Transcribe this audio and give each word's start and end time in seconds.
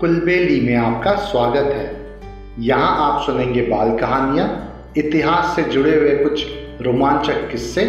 कुलबेली 0.00 0.60
में 0.60 0.74
आपका 0.76 1.14
स्वागत 1.20 1.70
है। 1.74 1.86
यहाँ 2.58 2.90
आप 2.98 3.22
सुनेंगे 3.22 3.62
बाल 3.62 3.88
कहानियाँ, 3.98 4.46
इतिहास 4.96 5.54
से 5.56 5.62
जुड़े 5.62 5.94
हुए 5.96 6.14
कुछ 6.16 6.44
रोमांचक 6.82 7.50
किस्से 7.50 7.86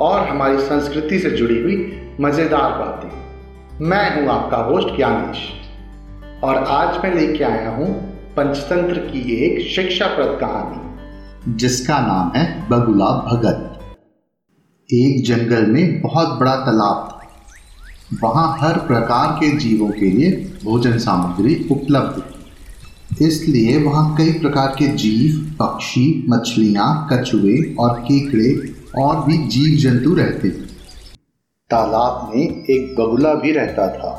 और 0.00 0.28
हमारी 0.28 0.58
संस्कृति 0.58 1.18
से 1.18 1.30
जुड़ी 1.30 1.60
हुई 1.62 1.76
मज़ेदार 2.20 2.78
बातें। 2.78 3.84
मैं 3.86 4.04
हूँ 4.14 4.28
आपका 4.30 4.56
होस्ट 4.64 4.96
ज्ञानेश 4.96 5.38
और 6.44 6.62
आज 6.70 7.04
मैं 7.04 7.14
लेके 7.14 7.44
आया 7.44 7.70
हूँ 7.70 7.88
पंचतंत्र 8.36 9.00
की 9.02 9.20
एक 9.36 9.60
शिक्षाप्रद 9.68 10.38
कहानी, 10.40 11.54
जिसका 11.56 11.98
नाम 11.98 12.32
है 12.36 12.46
बगुला 12.68 13.10
भगत। 13.26 13.60
एक 14.90 15.24
जंगल 15.26 15.66
में 15.66 16.00
बहुत 16.00 16.38
बड़ा 16.40 16.56
तालाब 16.56 17.08
था। 17.08 17.15
वहाँ 18.14 18.56
हर 18.60 18.78
प्रकार 18.78 19.32
के 19.32 19.50
जीवों 19.56 19.88
के 19.88 20.10
लिए 20.10 20.30
भोजन 20.64 20.98
सामग्री 20.98 21.68
उपलब्ध। 21.70 22.22
थी 23.20 23.26
इसलिए 23.26 23.82
वहाँ 23.82 24.16
कई 24.16 24.32
प्रकार 24.32 24.66
के 24.78 24.86
जीव, 24.86 25.56
पक्षी, 25.60 26.26
मछलियाँ, 26.28 27.08
कछुए 27.12 27.74
और 27.78 28.00
केकड़े 28.00 28.74
और 29.02 29.24
भी 29.24 29.38
जीव 29.38 29.78
जंतु 29.78 30.14
रहते 30.14 30.50
थे 30.50 30.64
तालाब 31.70 32.30
में 32.34 32.64
एक 32.64 32.94
बगुला 33.00 33.34
भी 33.34 33.52
रहता 33.52 33.88
था। 33.88 34.12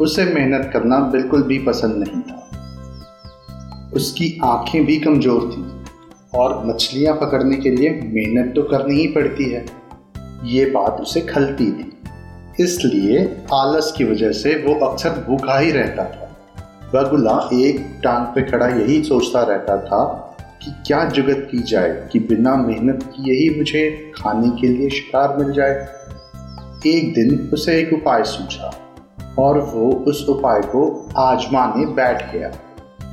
उसे 0.00 0.24
मेहनत 0.24 0.70
करना 0.72 0.98
बिल्कुल 0.98 1.42
भी 1.42 1.58
पसंद 1.58 1.96
नहीं 1.96 2.22
था। 2.22 3.90
उसकी 3.94 4.40
आँखें 4.44 4.86
भी 4.86 4.98
कमज़ोर 4.98 5.50
थी 5.52 5.64
और 6.38 6.66
मछलियाँ 6.66 7.14
पकड़ने 7.14 7.56
के 7.56 7.70
लिए 7.70 7.90
मेहनत 7.90 8.52
तो 8.56 8.62
करनी 8.62 8.94
ही 8.94 9.06
पड़ती 9.06 9.44
है। 9.44 9.66
ये 10.44 10.64
बात 10.64 11.00
उसे 11.00 11.20
खलती 11.20 11.72
थी। 11.72 11.92
इसलिए 12.60 13.42
आलस 13.52 13.92
की 13.96 14.04
वजह 14.04 14.32
से 14.32 14.54
वो 14.54 14.86
अक्सर 14.86 15.10
भूखा 15.10 15.58
ही 15.58 15.70
रहता 15.70 16.04
था। 16.04 16.26
बगुला 16.94 17.48
एक 17.52 18.00
टांग 18.04 18.26
पे 18.26 18.42
खड़ा 18.42 18.66
यही 18.66 19.02
सोचता 19.02 19.42
रहता 19.42 19.76
था 19.76 20.26
कि 20.62 20.70
क्या 20.86 21.04
जुगत 21.04 21.48
की 21.50 21.58
जाए 21.58 22.08
कि 22.12 22.18
बिना 22.18 22.56
मेहनत 22.56 23.02
किए 23.02 23.34
ही 23.34 23.58
मुझे 23.58 24.12
खाने 24.14 24.60
के 24.60 24.68
लिए 24.68 24.90
शिकार 24.90 25.36
मिल 25.36 25.52
जाए। 25.52 25.88
एक 26.86 27.14
दिन 27.14 27.50
उसे 27.52 27.78
एक 27.78 27.92
उपाय 27.92 28.24
सूझा 28.24 28.74
और 29.38 29.58
वो 29.58 29.92
उस 29.92 30.26
उपाय 30.28 30.60
को 30.60 31.08
आजमाने 31.16 31.86
बैठ 31.86 32.32
गया। 32.32 32.52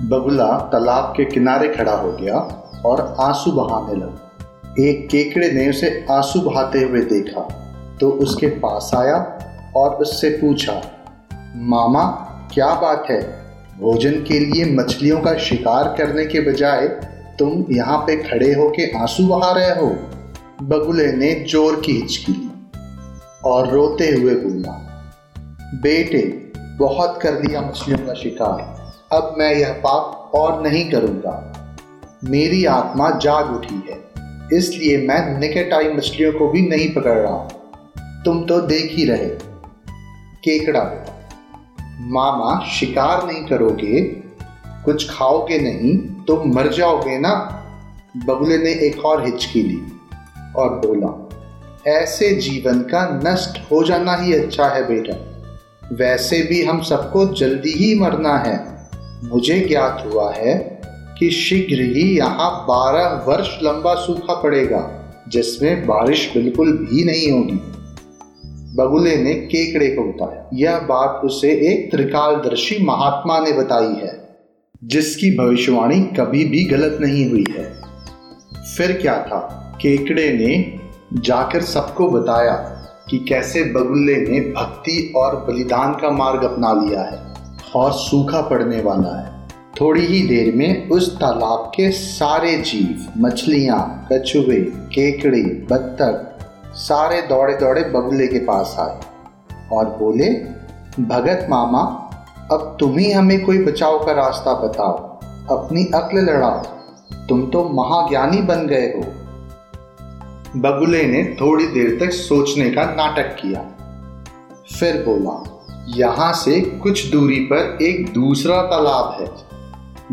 बगुला 0.02 0.70
तालाब 0.72 1.14
के 1.18 1.26
किनारे 1.26 1.68
खड़ा 1.70 1.96
हो 1.96 2.12
गया 2.12 2.36
और 2.86 3.16
आँसू 3.20 3.52
बहाने 3.52 3.96
लगा। 3.96 4.24
एक 4.80 5.08
केकड़े 5.10 5.52
ने 5.52 5.70
उसे 5.70 6.06
आँसू 6.12 6.42
बहाते 6.42 6.80
हुए 6.80 7.02
देखा 7.02 7.64
तो 8.02 8.10
उसके 8.10 8.48
पास 8.48 8.92
आया 8.96 9.37
और 9.76 9.96
उससे 9.96 10.30
पूछा, 10.32 10.82
मामा, 11.56 12.04
क्या 12.54 12.74
बात 12.76 13.06
है? 13.10 13.22
भोजन 13.80 14.14
के 14.24 14.40
लिए 14.40 14.66
मछलियों 14.74 15.20
का 15.22 15.34
शिकार 15.40 15.94
करने 15.98 16.26
के 16.26 16.40
बजाय 16.42 16.88
तुम 17.40 17.66
यहाँ 17.72 17.98
पे 17.98 18.16
खड़े 18.24 18.54
होके 18.54 18.90
आँसू 18.98 19.28
बहा 19.28 19.52
रहे 19.52 19.70
हो? 19.72 19.88
बगुले 20.62 21.12
ने 21.12 21.34
ज़ोर 21.50 21.80
की 21.80 21.92
हिचकी 21.92 22.36
और 23.46 23.68
रोते 23.68 24.10
हुए 24.12 24.36
बोला, 24.36 24.72
बेटे, 25.82 26.22
बहुत 26.78 27.20
कर 27.22 27.32
दिया 27.32 27.62
मछलियों 27.62 28.00
का 28.00 28.14
शिकार। 28.14 28.76
अब 29.12 29.36
मैं 29.38 29.54
यह 29.54 29.74
पाप 29.84 30.32
और 30.36 30.62
नहीं 30.62 30.90
करूँगा। 30.92 31.54
मेरी 32.24 32.64
आत्मा 32.66 33.10
जाग 33.18 33.52
उठी 33.56 33.84
है, 33.90 33.98
इसलिए 34.54 34.98
मैं 35.08 35.40
निकट 35.40 35.74
आई 35.74 35.92
मछलियों 35.94 36.32
को 36.34 36.48
भी 36.48 36.62
नहीं 36.70 36.90
पकड़ 36.94 37.18
रहा। 37.18 37.38
तुम 38.26 38.44
तो 38.46 38.60
देख 38.64 38.92
ही 38.92 39.06
रहे 39.06 39.30
केकड़ा 40.48 40.84
मामा 42.10 42.60
शिकार 42.70 43.26
नहीं 43.28 43.44
करोगे, 43.46 44.02
कुछ 44.86 45.10
खाओगे 45.10 45.60
नहीं 45.60 45.98
तो 46.26 46.44
मर 46.46 46.68
जाओगे 46.74 47.18
ना? 47.20 47.34
बगुले 48.26 48.58
ने 48.58 48.72
एक 48.88 49.06
और 49.06 49.26
हिचकी 49.26 49.62
ली 49.62 49.82
और 50.56 50.70
बोला, 50.86 51.10
ऐसे 51.92 52.30
जीवन 52.36 52.80
का 52.84 53.08
नष्ट 53.26 53.60
हो 53.72 53.84
जाना 53.84 54.16
ही 54.16 54.34
अच्छा 54.34 54.68
है 54.68 54.88
बेटा। 54.88 55.16
वैसे 55.96 56.42
भी 56.42 56.64
हम 56.64 56.82
सबको 56.82 57.26
जल्दी 57.34 57.74
ही 57.74 57.94
मरना 58.00 58.38
है। 58.38 58.58
मुझे 59.24 59.60
ज्ञात 59.60 60.04
हुआ 60.06 60.32
है 60.34 60.56
कि 61.20 61.30
शीघ्र 61.32 61.82
ही 61.94 62.04
यहाँ 62.18 62.50
बारह 62.68 63.24
वर्ष 63.28 63.58
लंबा 63.64 63.94
सूखा 63.96 64.34
पड़ेगा, 64.34 64.82
जिसमें 65.28 65.86
बारिश 65.88 66.30
बिल्कुल 66.34 66.72
भी 66.78 67.04
नहीं 67.04 67.32
होगी। 67.32 67.60
बगुले 68.78 69.18
ने 69.18 69.34
केकड़े 69.34 69.88
को 69.88 70.04
बताया। 70.04 70.50
यह 70.54 70.80
बात 70.80 71.22
उसे 71.26 71.50
एक 71.50 71.92
त्रिकालदर्शी 71.92 72.86
महात्मा 72.86 73.40
ने 73.40 73.52
बताई 73.52 74.08
है, 74.08 74.38
जिसकी 74.84 75.38
भविष्यवाणी 75.38 76.02
कभी 76.02 76.46
भी 76.46 76.66
गलत 76.66 76.98
नहीं 77.02 77.30
हुई 77.30 77.46
है। 77.50 77.82
फिर 78.78 78.92
क्या 79.02 79.24
था? 79.24 79.74
केकड़े 79.82 80.34
ने 80.34 80.80
जाकर 81.22 81.62
सबको 81.62 82.10
बताया 82.10 82.54
कि 83.10 83.26
कैसे 83.30 83.64
बगुल्ले 83.64 84.16
ने 84.16 84.40
भक्ति 84.40 85.14
और 85.16 85.36
बलिदान 85.36 85.94
का 85.94 86.10
मार्ग 86.10 86.44
अपना 86.44 86.74
लिया 86.74 87.02
है 87.02 87.34
और 87.76 87.92
सूखा 87.92 88.42
पड़ने 88.42 88.82
वाला 88.82 89.22
है। 89.22 89.48
थोड़ी 89.82 90.06
ही 90.06 90.28
देर 90.28 90.56
में 90.56 90.90
उस 90.90 91.16
तालाब 91.16 91.72
के 91.76 91.92
सारे 91.92 92.58
जीव, 92.58 93.06
मछलियाँ, 93.18 94.08
कछुए, 94.12 94.60
केकड़े, 94.66 95.42
बत्तख 95.42 96.34
सारे 96.78 97.22
दौड़े 97.22 97.54
दौड़े 97.54 97.82
बगुले 97.84 98.28
के 98.28 98.40
पास 98.40 98.76
आए 98.80 99.00
और 99.74 99.86
बोले, 99.86 100.30
भगत 101.04 101.48
मामा, 101.50 101.80
अब 102.52 102.78
तुम 102.80 102.98
ही 102.98 103.12
हमें 103.12 103.46
कोई 103.46 103.64
बचाव 103.64 104.06
का 104.06 104.12
रास्ता 104.12 104.54
बताओ, 104.54 104.94
अपनी 105.58 105.86
अक्ल 105.86 106.18
लड़ाओ। 106.18 106.62
तुम 107.30 107.46
तो 107.48 107.64
महाज्ञानी 107.64 108.42
बन 108.42 108.68
गए 108.68 108.88
हो। 108.88 109.02
बगुले 110.60 111.04
ने 111.04 111.38
थोड़ी 111.42 111.68
देर 111.68 112.06
तक 112.06 112.12
सोचने 112.12 112.70
का 112.70 112.84
नाटक 112.84 113.36
किया। 113.36 113.62
फिर 114.80 115.06
बोला, 115.08 115.64
यहाँ 115.88 116.34
से 116.34 116.62
कुछ 116.62 117.12
दूरी 117.12 117.40
पर 117.40 117.78
एक 117.82 118.14
दूसरा 118.14 118.62
तालाब 118.62 119.18
है, 119.22 119.32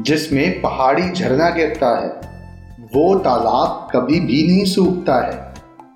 जिसमें 0.02 0.60
पहाड़ी 0.60 1.10
झरना 1.10 1.50
गिरता 1.50 1.98
है। 2.00 2.08
वो 2.94 3.18
तालाब 3.18 3.88
कभी 3.92 4.20
भी 4.20 4.46
नहीं 4.46 4.64
सूखता 4.64 5.26
है। 5.26 5.43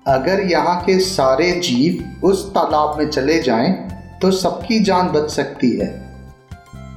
अगर 0.09 0.39
यहाँ 0.39 0.81
के 0.81 0.99
सारे 0.99 1.51
जीव 1.51 2.19
उस 2.27 2.49
तालाब 2.49 2.95
में 2.99 3.09
चले 3.09 3.41
जाएँ 3.41 3.71
तो 4.21 4.31
सबकी 4.31 4.79
जान 4.79 5.07
बच 5.07 5.31
सकती 5.31 5.77
है। 5.77 5.87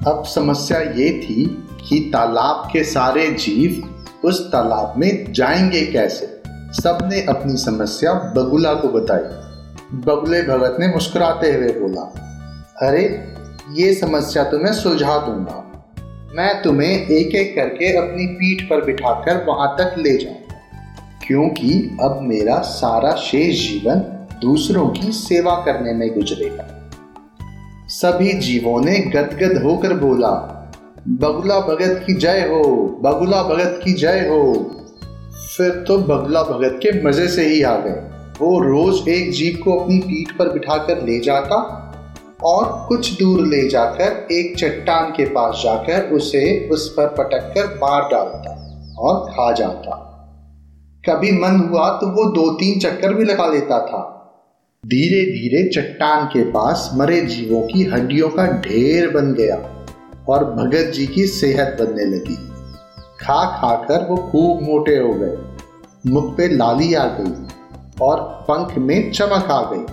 अब 0.07 0.25
समस्या 0.25 0.81
ये 0.81 1.21
थी 1.21 1.69
कि 1.89 2.11
तालाब 2.13 2.69
के 2.73 2.85
सारे 2.85 3.27
जीव 3.31 3.89
उस 4.25 4.53
तालाब 4.53 4.95
में 4.97 5.33
जाएँगे 5.33 5.87
कैसे? 5.87 6.43
सबने 6.83 7.23
अपनी 7.23 7.57
समस्या 7.57 8.13
बगुला 8.13 8.75
को 8.75 8.89
बताई। 8.89 9.43
बगुले 9.99 10.43
भगत 10.43 10.77
ने 10.81 10.89
मुस्कुराते 10.89 11.53
हुए 11.53 11.69
बोला, 11.69 12.03
अरे, 12.83 13.35
ये 13.73 13.95
समस्या 13.95 14.45
तो 14.45 14.59
मैं 14.59 14.73
सुलझा 14.73 15.19
दूँगा। 15.19 15.89
मैं 16.35 16.63
तुम्हें 16.63 17.07
एक 17.07 17.35
एक 17.35 17.57
करके 17.57 17.97
अपनी 17.97 18.27
पीठ 18.27 18.63
पर 18.63 18.85
बिठाकर 18.85 19.45
वहाँ 19.49 19.77
तक 19.81 19.95
ले 19.99 20.17
जाऊँ। 20.17 20.42
क्योंकि 21.33 21.99
अब 22.03 22.19
मेरा 22.23 22.59
सारा 22.59 23.11
शेष 23.11 23.69
जीवन 23.69 23.99
दूसरों 24.43 24.89
की 24.89 25.13
सेवा 25.13 25.55
करने 25.55 25.93
में 25.93 26.15
गुजरेगा। 26.15 26.93
सभी 27.89 28.33
जीवों 28.33 28.81
ने 28.81 28.99
गदगद 28.99 29.63
होकर 29.63 29.93
बोला, 29.95 30.31
बगुला 31.09 31.61
भगत 31.61 32.05
की 32.07 32.15
जय 32.15 32.41
हो, 32.41 32.63
बगुला 33.03 33.43
भगत 33.43 33.81
की 33.85 33.93
जय 33.93 34.29
हो। 34.29 34.53
फिर 35.57 35.85
तो 35.89 35.99
बगुला 35.99 36.43
भगत 36.43 36.81
के 36.83 37.05
मज़े 37.05 37.29
से 37.29 37.47
ही 37.47 37.63
आ 37.63 37.77
गए। 37.77 37.97
वो 38.41 38.59
रोज 38.61 39.09
एक 39.09 39.33
जीव 39.33 39.61
को 39.65 39.79
अपनी 39.79 39.99
पीठ 39.99 40.37
पर 40.37 40.53
बिठाकर 40.53 41.03
ले 41.03 41.21
जाता 41.21 41.57
और 42.45 42.87
कुछ 42.89 43.19
दूर 43.19 43.47
ले 43.47 43.69
जाकर 43.69 44.27
एक 44.33 44.57
चट्टान 44.59 45.11
के 45.11 45.25
पास 45.25 45.61
जाकर 45.65 46.11
उसे 46.11 46.69
उस 46.69 46.95
पर 46.97 47.07
पटक 47.07 47.53
कर 47.55 47.75
मार 47.75 48.03
डालता 48.03 48.59
और 48.99 49.31
खा 49.31 49.53
जाता। 49.53 50.09
कभी 51.09 51.33
मन 51.33 51.69
हुआ 51.69 51.89
तो 51.91 52.07
वो 52.07 52.25
दो 52.25 52.51
तीन 52.51 52.79
चक्कर 52.79 53.15
भी 53.15 53.25
लगा 53.25 53.47
लेता 53.47 53.79
था। 53.87 54.01
धीरे 54.87 55.23
धीरे 55.33 55.69
चट्टान 55.69 56.27
के 56.27 56.45
पास 56.45 56.91
मरे 56.95 57.21
जीवों 57.21 57.63
की 57.63 57.83
हड्डियों 57.85 58.29
का 58.29 58.47
ढेर 58.47 59.11
बन 59.11 59.33
गया 59.33 59.57
और 60.29 60.45
भगत 60.45 60.93
जी 60.95 61.07
की 61.07 61.27
सेहत 61.27 61.77
बनने 61.81 62.05
लगी। 62.05 62.37
खा 63.21 63.45
खा 63.59 63.75
कर 63.75 64.09
वो 64.11 64.17
खूब 64.17 64.63
मोटे 64.63 64.97
हो 64.97 65.15
गए। 65.15 65.37
मुख 66.11 66.37
पे 66.37 66.49
लाली 66.49 66.95
आ 66.95 67.05
गई 67.05 67.47
और 68.03 68.21
पंख 68.51 68.79
में 68.79 69.13
चमक 69.13 69.51
आ 69.51 69.63
गई। 69.73 69.85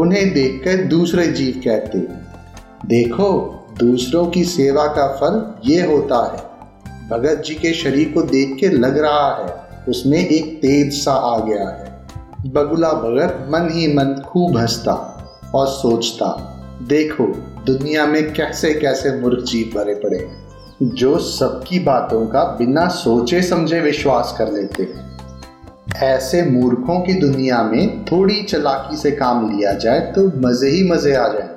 उन्हें 0.00 0.34
देखकर 0.34 0.76
दूसरे 0.76 1.26
जीव 1.26 1.60
कहते, 1.64 1.98
देखो, 2.86 3.30
दूसरों 3.78 4.26
की 4.26 4.44
सेवा 4.44 4.86
का 4.86 5.08
फल 5.08 5.54
ये 5.70 5.86
होता 5.86 6.26
है। 6.26 6.48
भगत 7.08 7.42
जी 7.46 7.54
के 7.54 7.72
शरीर 7.72 8.12
को 8.12 8.22
देख 8.22 8.56
के 8.60 8.68
लग 8.68 8.98
रहा 8.98 9.36
है। 9.36 9.67
उसमें 9.88 10.18
एक 10.18 10.56
तेज 10.62 10.92
सा 10.94 11.12
आ 11.12 11.38
गया 11.38 11.68
है। 11.68 11.86
बगुला 12.46 12.92
भगत 12.94 13.46
मन 13.50 13.68
ही 13.72 13.86
मन 13.94 14.14
खूब 14.26 14.56
हंसता 14.56 14.94
और 15.54 15.66
सोचता, 15.66 16.26
देखो, 16.88 17.26
दुनिया 17.66 18.06
में 18.06 18.32
कैसे 18.32 18.72
कैसे 18.74 19.12
मूर्ख 19.20 19.44
जीव 19.44 19.72
भरे 19.76 19.94
पड़े 19.94 20.18
हैं, 20.18 20.88
जो 20.94 21.18
सबकी 21.18 21.78
बातों 21.78 22.26
का 22.26 22.44
बिना 22.58 22.86
सोचे 22.88 23.42
समझे 23.42 23.80
विश्वास 23.80 24.34
कर 24.38 24.52
लेते 24.52 24.82
हैं। 24.82 25.06
ऐसे 26.04 26.42
मूर्खों 26.42 27.00
की 27.00 27.12
दुनिया 27.12 27.62
में 27.62 28.04
थोड़ी 28.04 28.42
चलाकी 28.42 28.96
से 28.96 29.10
काम 29.10 29.50
लिया 29.50 29.72
जाए 29.74 30.00
तो 30.12 30.26
मज़े 30.38 30.68
ही 30.70 30.82
मज़े 30.90 31.14
आ 31.14 31.26
जाए। 31.28 31.56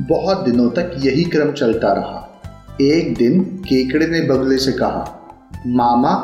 बहुत 0.00 0.44
दिनों 0.44 0.70
तक 0.70 0.92
यही 0.98 1.24
क्रम 1.24 1.52
चलता 1.52 1.92
रहा। 1.92 2.24
एक 2.80 3.14
दिन 3.18 3.40
केकड़े 3.68 4.06
ने 4.06 4.20
बगले 4.20 4.58
से 4.58 4.72
कहा 4.72 5.14
मामा, 5.66 6.14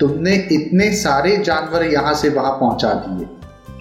तुमने 0.00 0.34
इतने 0.52 0.90
सारे 0.94 1.36
जानवर 1.36 1.84
यहाँ 1.84 2.14
से 2.14 2.28
वहाँ 2.28 2.52
पहुँचा 2.52 2.92
दिए, 2.96 3.26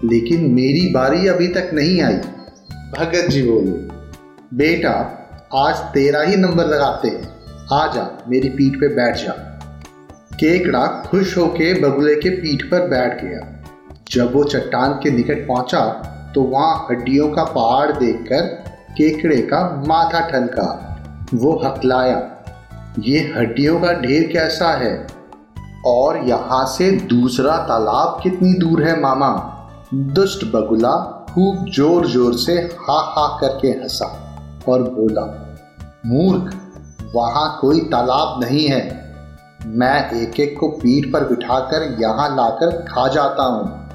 लेकिन 0.10 0.50
मेरी 0.54 0.88
बारी 0.94 1.28
अभी 1.28 1.48
तक 1.48 1.70
नहीं 1.74 2.02
आई। 2.02 2.16
भगत 2.94 3.30
जी 3.30 3.42
बोले, 3.42 3.72
बेटा, 4.58 4.92
आज 5.56 5.80
तेरा 5.94 6.22
ही 6.22 6.36
नंबर 6.36 6.66
लगाते 6.66 7.08
हैं। 7.08 7.32
आ 7.74 7.86
जा, 7.88 8.08
मेरी 8.28 8.50
पीठ 8.50 8.76
पे 8.76 8.88
बैठ 8.96 9.16
जा। 9.18 9.32
केकड़ा 10.34 10.86
खुश 11.06 11.38
होके 11.38 11.74
बगुले 11.82 12.16
के 12.16 12.30
पीठ 12.32 12.64
पर 12.64 12.88
बैठ 12.88 13.24
गया। 13.24 13.40
जब 14.12 14.34
वो 14.34 14.44
चट्टान 14.44 14.94
के 14.94 15.12
निकट 15.12 15.48
पहुँचा 15.48 15.86
तो 16.36 16.42
वहाँ 16.44 16.88
हड्डियों 16.90 17.30
का 17.30 17.44
पहाड़ 17.46 17.92
देखकर 17.94 18.42
केकड़े 18.92 19.38
का 19.44 19.60
माथा 19.88 20.20
ठनका। 20.30 20.68
वो 21.34 21.52
हकलाया 21.66 22.16
ये 23.00 23.20
हड्डियों 23.38 23.80
का 23.82 23.92
ढेर 23.94 24.24
कैसा 24.34 24.72
है? 24.74 25.08
और 25.86 26.18
यहाँ 26.18 26.66
से 26.66 26.92
दूसरा 26.92 27.58
तालाब 27.58 28.20
कितनी 28.24 28.54
दूर 28.54 28.84
है, 28.84 29.00
मामा? 29.02 29.30
दुष्ट 29.94 30.46
बगुला 30.46 30.92
खूब 31.34 31.66
ज़ोर 31.70 32.06
ज़ोर 32.08 32.34
से 32.34 32.54
हा 32.54 33.00
हा 33.10 33.28
करके 33.42 33.68
हंसा 33.68 34.06
और 34.70 34.84
बोला, 34.84 35.24
मूर्ख, 36.06 36.54
वहाँ 37.16 37.58
कोई 37.62 37.80
तालाब 37.80 38.44
नहीं 38.44 38.68
है। 38.68 38.82
मैं 39.66 40.12
एक 40.12 40.40
एक 40.40 40.58
को 40.60 40.68
पीठ 40.68 41.12
पर 41.14 41.24
बिठाकर 41.24 42.02
यहाँ 42.02 42.30
लाकर 42.36 42.78
खा 42.86 43.08
जाता 43.08 43.44
हूँ। 43.44 43.88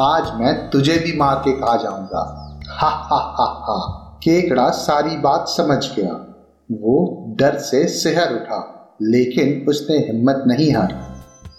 आज 0.00 0.32
मैं 0.40 0.70
तुझे 0.70 0.98
भी 0.98 1.16
मार 1.18 1.36
के 1.36 1.52
खा 1.52 1.76
जाऊँगा। 1.76 2.22
हा 2.70 2.88
हा 2.88 3.18
हा 3.38 3.46
हा 3.66 3.78
केकड़ा 4.24 4.70
सारी 4.70 5.16
बात 5.16 5.48
समझ 5.48 5.84
गया। 5.96 6.25
वो 6.70 7.34
डर 7.38 7.56
से 7.56 7.86
शहर 7.88 8.32
उठा, 8.34 8.58
लेकिन 9.02 9.66
उसने 9.68 9.96
हिम्मत 9.98 10.42
नहीं 10.46 10.72
हारी 10.74 10.94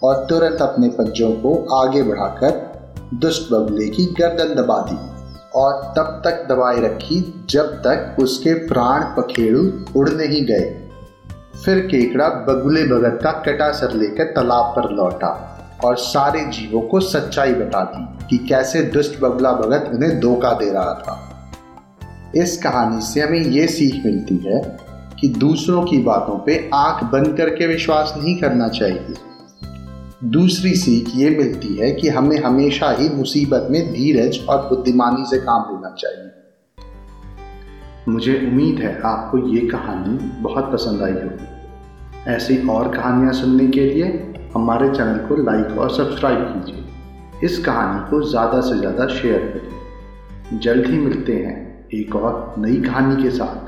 और 0.02 0.24
तुरंत 0.26 0.62
अपने 0.62 0.88
पंजों 0.88 1.30
को 1.32 1.54
आगे 1.74 2.02
बढ़ाकर 2.02 2.50
दुष्ट 3.14 3.52
बगुले 3.52 3.88
की 3.88 4.04
गर्दन 4.18 4.54
दबा 4.54 4.78
दी 4.88 4.96
और 5.54 5.72
तब 5.96 6.20
तक 6.24 6.46
दबाए 6.48 6.80
रखी 6.80 7.20
जब 7.50 7.72
तक 7.86 8.16
उसके 8.20 8.54
प्राण 8.66 9.02
पखेड़ू 9.16 9.62
उड़ 9.96 10.08
नहीं 10.10 10.44
गए। 10.46 10.66
फिर 11.64 11.78
केकड़ा 11.86 12.28
बगुले 12.48 12.82
भगत 12.84 13.18
का 13.22 13.30
कटा 13.46 13.70
सर 13.72 13.94
लेकर 13.94 14.24
तालाब 14.24 14.72
पर 14.76 14.90
लौटा 14.90 15.30
और 15.84 15.96
सारे 15.96 16.44
जीवों 16.48 16.80
को 16.80 17.00
सच्चाई 17.00 17.54
बता 17.54 17.82
दी 17.84 18.26
कि 18.26 18.46
कैसे 18.46 18.82
दुष्ट 18.90 19.20
बगुला 19.20 19.52
भगत 19.52 19.90
उन्हें 19.94 20.18
धोखा 20.20 20.52
दे 20.52 20.70
रहा 20.70 20.94
था। 20.94 21.24
इस 22.36 22.56
कहानी 22.62 23.00
से 23.00 23.20
हमें 23.20 23.38
ये 23.38 23.66
सीख 23.68 24.04
मिलती 24.04 24.36
है 24.46 24.60
कि 25.20 25.28
दूसरों 25.28 25.82
की 25.82 25.98
बातों 25.98 26.38
पे 26.38 26.58
आँख 26.74 27.04
बंद 27.04 27.36
करके 27.36 27.66
विश्वास 27.66 28.14
नहीं 28.16 28.36
करना 28.40 28.68
चाहिए। 28.68 29.14
दूसरी 30.24 30.74
सीख 30.74 31.08
ये 31.16 31.30
मिलती 31.30 31.74
है 31.74 31.90
कि 31.92 32.08
हमें 32.08 32.36
हमेशा 32.38 32.90
ही 32.90 33.08
मुसीबत 33.08 33.68
में 33.70 33.92
धीरज 33.92 34.38
और 34.48 34.68
बुद्धिमानी 34.68 35.24
से 35.24 35.38
काम 35.38 35.70
लेना 35.70 35.94
चाहिए। 35.94 36.30
मुझे 38.08 38.34
उम्मीद 38.46 38.78
है 38.78 39.00
आपको 39.04 39.38
ये 39.48 39.60
कहानी 39.66 40.18
बहुत 40.42 40.72
पसंद 40.72 41.02
आई 41.02 41.12
होगी। 41.12 42.30
ऐसी 42.30 42.66
और 42.68 42.88
कहानियाँ 42.96 43.32
सुनने 43.32 43.66
के 43.66 43.84
लिए 43.84 44.06
हमारे 44.54 44.88
चैनल 44.90 45.18
को 45.18 45.36
लाइक 45.36 45.78
और 45.78 45.90
सब्सक्राइब 45.90 46.38
कीजिए। 46.44 46.84
इस 47.44 47.58
कहानी 47.64 48.10
को 48.10 48.22
ज़्यादा 48.22 48.60
से 48.60 48.78
ज़्यादा 48.78 49.06
शेयर 49.06 49.40
करिए। 49.48 50.58
जल्द 50.58 50.86
ही 50.86 50.98
मिलते 50.98 51.32
हैं 51.32 51.56
एक 51.94 52.16
और 52.16 52.54
नई 52.58 52.80
कहानी 52.80 53.22
के 53.22 53.30
साथ। 53.30 53.67